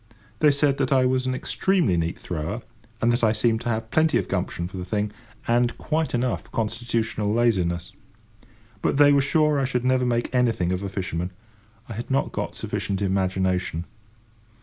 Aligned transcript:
They 0.39 0.49
said 0.49 0.77
that 0.77 0.91
I 0.91 1.05
was 1.05 1.27
an 1.27 1.35
extremely 1.35 1.95
neat 1.95 2.19
thrower, 2.19 2.63
and 3.03 3.13
that 3.13 3.23
I 3.23 3.33
seemed 3.33 3.61
to 3.61 3.69
have 3.69 3.91
plenty 3.91 4.17
of 4.17 4.27
gumption 4.27 4.67
for 4.67 4.77
the 4.77 4.83
thing, 4.83 5.11
and 5.47 5.77
quite 5.77 6.15
enough 6.15 6.51
constitutional 6.51 7.31
laziness. 7.31 7.93
But 8.81 8.97
they 8.97 9.11
were 9.13 9.21
sure 9.21 9.59
I 9.59 9.65
should 9.65 9.85
never 9.85 10.03
make 10.07 10.33
anything 10.33 10.71
of 10.71 10.81
a 10.81 10.89
fisherman. 10.89 11.29
I 11.87 11.93
had 11.93 12.09
not 12.09 12.31
got 12.31 12.55
sufficient 12.55 12.99
imagination. 12.99 13.85